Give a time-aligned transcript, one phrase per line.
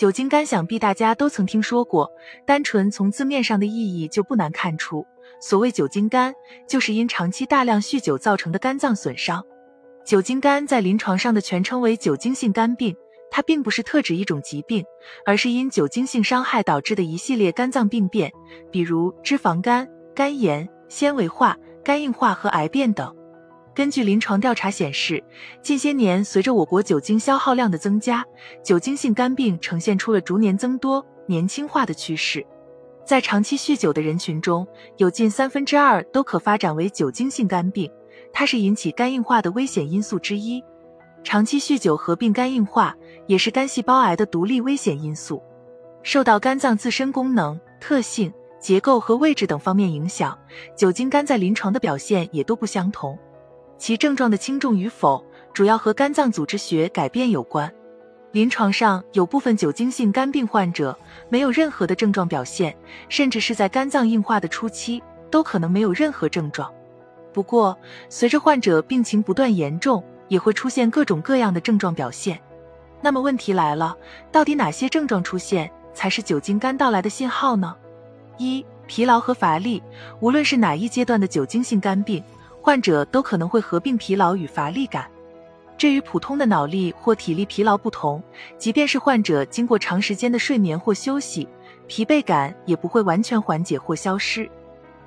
[0.00, 2.10] 酒精肝想必大家都曾听说过，
[2.46, 5.06] 单纯从字面上的意义就不难看出，
[5.42, 6.32] 所谓酒精肝，
[6.66, 9.44] 就是因长期大量酗酒造成的肝脏损伤。
[10.02, 12.96] 酒精肝在临床上的全称为酒精性肝病，
[13.30, 14.82] 它并不是特指一种疾病，
[15.26, 18.32] 而是因酒精性伤害导致的一系列肝脏病变，
[18.70, 21.54] 比如脂肪肝、肝炎、纤维化、
[21.84, 23.14] 肝硬化和癌变等。
[23.80, 25.24] 根据临床调查显示，
[25.62, 28.22] 近些年随着我国酒精消耗量的增加，
[28.62, 32.46] 酒精性肝病呈现出了逐年增多、年轻化的趋势。
[33.06, 37.90] 在长期酗酒的人群中，有近三分之二都可发展为酒精性肝病，
[38.34, 40.62] 它是引起肝硬化的危险因素之一。
[41.24, 42.94] 长期酗酒合并肝硬化，
[43.26, 45.42] 也是肝细胞癌的独立危险因素。
[46.02, 50.38] 受到肝脏自身功能、特性、结构和位置等方面影响，
[50.76, 53.18] 酒精肝在临床的表现也都不相同。
[53.80, 57.72] 其症状的轻重与否，主要和肝脏组织学改变有关。
[58.30, 60.96] 临床上有部分酒精性肝病患者
[61.30, 62.76] 没有任何的症状表现，
[63.08, 66.70] 甚至是在肝脏硬化的初期都可能没有任何症状。
[67.32, 67.76] 不过，
[68.10, 72.38] 随着患者病情不断严重，也会出现各种各样的症状表现。
[73.00, 73.96] 那么问题来了，
[74.30, 77.74] 到底哪些症状出现才是酒精肝到来的信号呢？
[78.36, 79.82] 一、疲劳和乏力，
[80.20, 82.22] 无论是哪一阶段的酒精性肝病。
[82.62, 85.10] 患者都可能会合并疲劳与乏力感，
[85.78, 88.22] 这与普通的脑力或体力疲劳不同。
[88.58, 91.48] 即便是患者经过长时间的睡眠或休息，
[91.86, 94.48] 疲惫感也不会完全缓解或消失。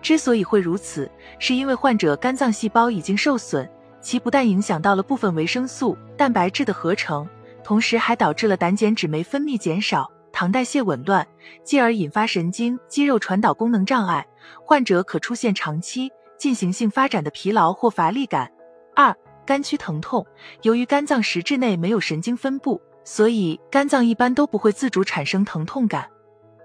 [0.00, 1.08] 之所以会如此，
[1.38, 3.68] 是因为患者肝脏细胞已经受损，
[4.00, 7.28] 其不但影响到了部分维生素、蛋白质的合成，
[7.62, 11.24] 同时还导致了胆碱酯酶分泌减少、糖代谢紊乱，
[11.62, 14.26] 继而引发神经肌肉传导功能障碍，
[14.64, 16.10] 患者可出现长期。
[16.42, 18.50] 进行性发展的疲劳或乏力感。
[18.96, 20.26] 二、肝区疼痛。
[20.62, 26.08] 由于肝脏实质内没有神经分布，所以肝脏一般都不会自主产生疼痛感。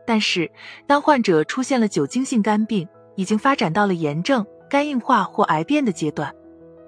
[0.03, 0.50] 但是，
[0.88, 6.33] 当患者出现了酒精性肝病，已经发展到了炎症、肝硬化或癌变的阶段，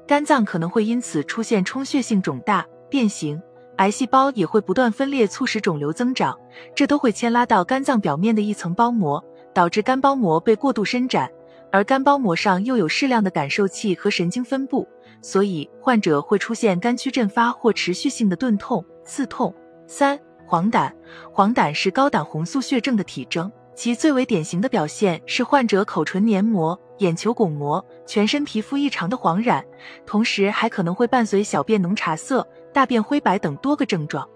[0.08, 3.40] 肝脏可能会因此出现充血性肿大、变形，
[3.78, 6.36] 癌细胞也会不断分裂，促使肿瘤增长。
[6.74, 9.24] 这都会牵拉到肝脏表面的一层包膜，
[9.54, 11.30] 导致肝包膜被过度伸展。
[11.72, 14.88] 而肝包膜上又有适量的感受器和神经分布，
[15.22, 19.54] 所以患者会出现肝区阵发或持续性的钝痛、刺痛。
[19.88, 20.92] 三、黄疸，
[21.32, 29.64] 黄疸是高胆红素血症的体征，其最为典型的表现是患者口唇黏膜、眼球巩膜、全身皮肤异常的黄染，
[30.06, 34.28] 同时还可能会伴随小便浓茶色、大便灰白等多个症状。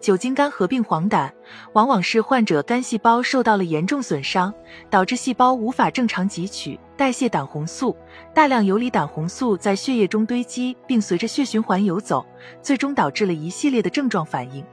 [0.00, 1.30] 酒精肝合并黄疸，
[1.74, 4.52] 往往是患者肝细胞受到了严重损伤，
[4.88, 7.94] 导致细胞无法正常汲取、代谢胆红素，
[8.32, 12.24] 大量游离胆红素在血液中堆积，并随着血循环游走，
[12.62, 14.64] 最终导致了一系列的症状反应。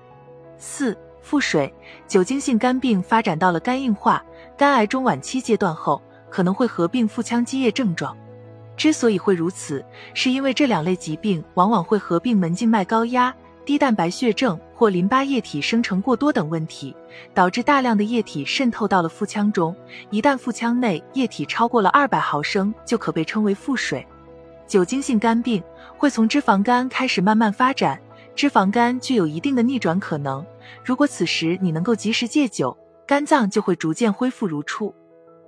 [0.58, 1.74] 四、腹水，
[2.08, 4.24] 酒精性肝病发展到了肝硬化、
[4.58, 8.16] 肝癌中晚期阶段后，可能会合并腹腔积液症状。
[8.78, 9.84] 之所以会如此，
[10.14, 13.36] 是因为这两类疾病往往会合并门静脉高压。
[13.68, 16.96] 低蛋白血症或淋巴液体生成过多等问题，
[17.34, 19.76] 导致大量的液体渗透到了腹腔中。
[20.10, 24.08] 一旦腹腔内液体超过了二百毫升，就可被称为腹水。
[24.66, 25.62] 酒精性肝病
[25.98, 28.00] 会从脂肪肝开始慢慢发展，
[28.34, 30.46] 脂肪肝具有一定的逆转可能。
[30.82, 34.96] 如果此时你能够及时戒酒，肝脏就会逐渐恢复如初。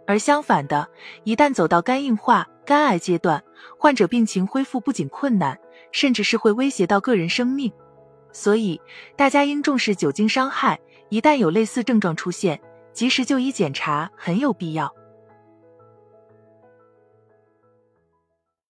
[0.05, 0.85] 而相反的，
[1.23, 3.41] 一旦走到肝硬化、肝癌阶段，
[3.77, 5.57] 患者病情恢复不仅困难，
[5.93, 7.71] 甚至是会威胁到个人生命。
[8.31, 8.79] 所以，
[9.15, 10.79] 大家应重视酒精伤害，
[11.09, 12.59] 一旦有类似症状出现，
[12.93, 14.93] 及时就医检查很有必要。